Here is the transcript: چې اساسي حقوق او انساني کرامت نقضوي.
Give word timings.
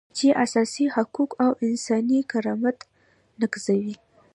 چې 0.17 0.27
اساسي 0.45 0.85
حقوق 0.95 1.31
او 1.43 1.51
انساني 1.65 2.19
کرامت 2.31 2.77
نقضوي. 3.41 3.95